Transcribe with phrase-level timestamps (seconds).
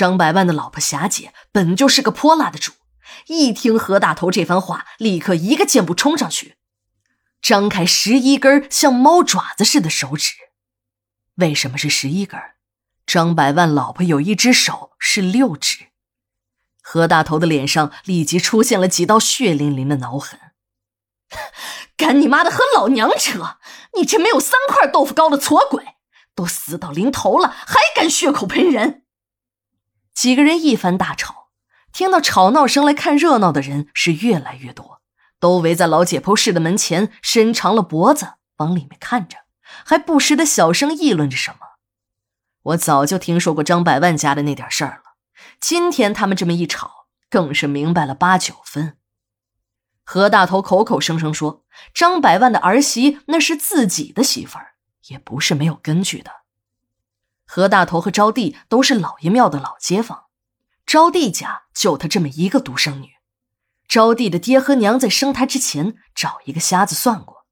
[0.00, 2.72] 张百万的老婆霞姐本就是个泼辣的主，
[3.26, 6.56] 一听何大头这番话，立刻一个箭步冲上去，
[7.42, 10.32] 张开十一根像猫爪子似的手指。
[11.34, 12.40] 为什么是十一根？
[13.04, 15.88] 张百万老婆有一只手是六指。
[16.80, 20.40] 何大头的脸上立即出现了几道血淋淋的挠痕。
[21.98, 23.58] 干你妈的和老娘扯！
[23.98, 25.84] 你这没有三块豆腐高的矬鬼，
[26.34, 29.02] 都死到临头了，还敢血口喷人！
[30.14, 31.48] 几个人一番大吵，
[31.92, 35.00] 听到吵闹声来看热闹的人是越来越多，
[35.38, 39.38] 都围在老解剖室的门前，伸长了脖子往里面看着，
[39.84, 41.58] 还不时的小声议论着什么。
[42.62, 45.16] 我早就听说过张百万家的那点事儿了，
[45.58, 48.98] 今天他们这么一吵，更是明白了八九分。
[50.04, 54.74] 何大头口口声声说张百万的儿媳那是自己的媳妇儿，
[55.06, 56.39] 也不是没有根据的。
[57.52, 60.26] 何大头和招娣都是老爷庙的老街坊，
[60.86, 63.14] 招娣家就她这么一个独生女。
[63.88, 67.46] 招娣的爹和娘在生她之前找一个瞎子算过，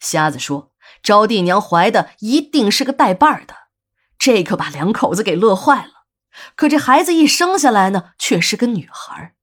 [0.00, 3.54] 瞎子说招娣娘怀的一定是个带把儿的，
[4.18, 5.92] 这可把两口子给乐坏了。
[6.56, 9.36] 可这孩子一生下来呢，却是个女孩。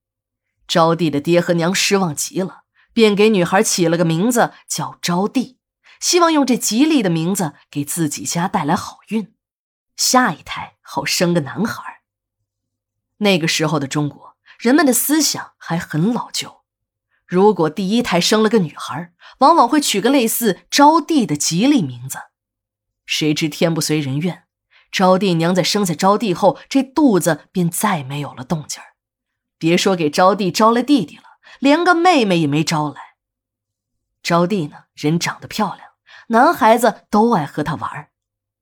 [0.68, 5.56] 招娣的爹和娘失望极了，便给女孩起了个名字叫招娣，
[5.98, 9.33] 希望用这吉利的名字给自己家带来好运，
[9.96, 12.02] 下一胎好生个男孩。
[13.18, 16.62] 那个时候的中国人们的思想还很老旧，
[17.26, 22.18] 如果第一胎生了个女孩，往往会取个类似招娣的吉利名字。
[23.06, 24.44] 谁知天不随人愿，
[24.90, 28.82] 招娣娘在生下招娣后，这肚子便再没有了动静。
[29.58, 31.24] 别说给招娣招来弟弟了，
[31.58, 33.16] 连个妹妹也没招来。
[34.22, 35.90] 招娣呢，人长得漂亮，
[36.28, 38.10] 男孩子都爱和她玩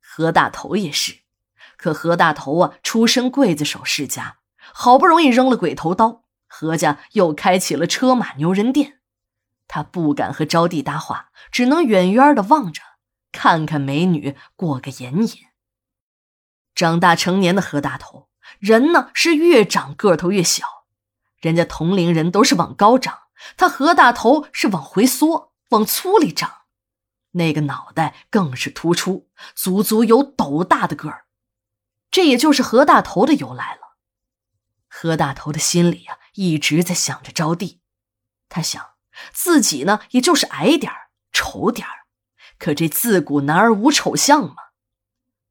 [0.00, 1.21] 何大头也是，
[1.82, 4.36] 可何大头啊，出身刽子手世家，
[4.72, 9.00] 好不容易扔了鬼头刀，何家又开起了车马牛人店，
[9.66, 12.80] 他不敢和招娣搭话，只能远远的望着，
[13.32, 15.28] 看看美女，过个眼瘾。
[16.72, 18.28] 长大成年的何大头，
[18.60, 20.84] 人呢是越长个头越小。
[21.40, 23.22] 人家同龄人都是往高长，
[23.56, 26.58] 他何大头是往回缩，往粗里长，
[27.32, 31.24] 那个脑袋更是突出，足足有斗大的个儿。
[32.12, 33.96] 这也就是何大头的由来了。
[34.86, 37.78] 何大头的心里呀，一直在想着招娣。
[38.48, 38.90] 他想
[39.32, 42.06] 自己呢，也就是矮点儿、丑点儿，
[42.58, 44.54] 可这自古男儿无丑相嘛。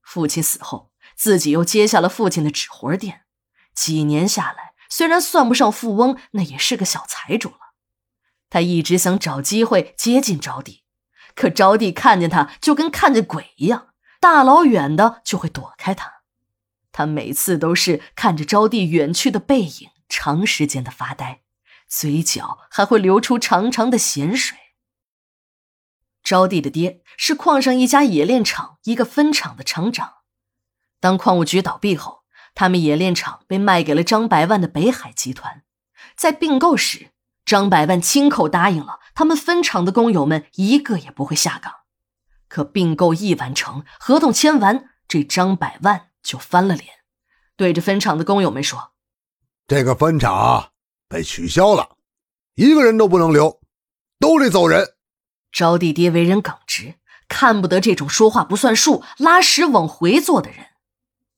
[0.03, 3.23] 父亲死后，自己又接下了父亲的纸活店，
[3.73, 4.73] 几年下来。
[4.87, 7.73] 虽然算不上富翁，那也是个小财主了。
[8.49, 10.81] 他一直想找机会接近招娣，
[11.33, 16.20] 可招娣看见他就跟看见鬼一样，大老远的就会躲开他。
[16.91, 21.41] 他每次都是看着招娣远去的背影，长时间的发呆，
[21.87, 24.57] 嘴角还会流出长长的咸水。
[26.23, 30.15] 招娣的爹是矿上一家冶炼厂一个分厂的厂长，
[30.99, 32.21] 当矿务局倒闭后。
[32.53, 35.63] 他们冶炼厂被卖给了张百万的北海集团，
[36.17, 37.11] 在并购时，
[37.45, 41.73] 张百万亲口答应了他们分厂的工友们一个也不会下岗。
[42.49, 46.87] 可并购一完成，合同签完，这张百万就翻了脸，
[47.55, 48.93] 对着分厂的工友们说
[49.67, 50.71] ：“这个分厂
[51.07, 51.97] 被取消了，
[52.55, 53.61] 一个人都不能留，
[54.19, 54.95] 都得走人。”
[55.51, 56.95] 招娣爹为人耿直，
[57.27, 60.67] 看不得这种说话不算数、拉屎往回坐的人。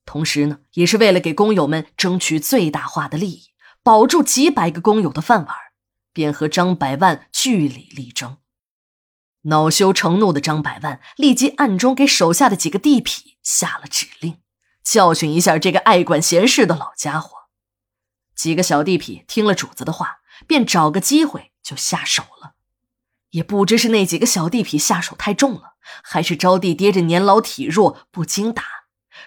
[0.04, 3.50] 同时呢，也是为了给工友们争取最大化的利益，
[3.82, 5.56] 保住几百个工友的饭碗，
[6.12, 8.38] 便和张百万据理力争。
[9.46, 14.38] 恼羞成怒的张百万立即暗中给手下的几个地痞下了指令，
[14.84, 17.48] 教训一下这个爱管闲事的老家伙。
[18.36, 22.54] 几个小地痞听了主子的话，便找个机会就下手了。
[23.30, 28.64] 也不知是那几个小地痞下手太重了，还是招娣爹这年老体弱不经打。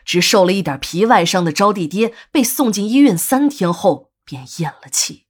[0.05, 5.27] 只受了一点皮外伤的招娣爹被送进医院三天后便咽了气。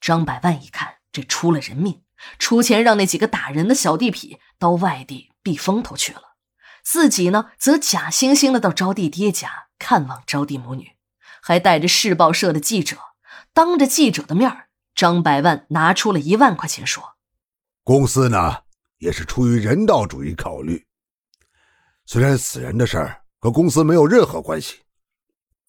[0.00, 2.02] 张百万一看这出了人命，
[2.38, 6.29] 出钱让那几个打人的小地痞到外地避风头去了，
[6.82, 10.92] 自己呢则假惺惺的到招娣爹家看望招娣母女，
[11.42, 12.96] 还带着市报社的记者，
[13.52, 14.50] 当着记者的面
[14.94, 17.16] 张百万拿出了一万块钱说
[17.84, 18.58] ：“公司呢
[18.98, 20.86] 也是出于人道主义考虑，
[22.06, 24.80] 虽然死人的事儿。”和公司没有任何关系，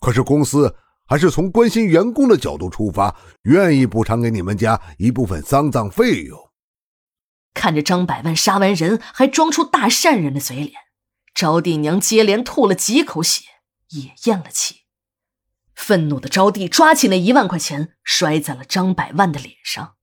[0.02, 0.76] 可是公司
[1.06, 6.38] 还是从关心员工的角度出发，愿意补偿给你们家一部分丧葬费用。
[7.54, 10.74] 看着张百万杀完人还装出大善人的嘴脸，
[11.34, 13.46] 招娣娘接连吐了几口血，
[13.90, 14.82] 也咽了气。
[15.74, 19.96] 愤怒的招娣抓起那一万块钱，摔在了张百万的脸上。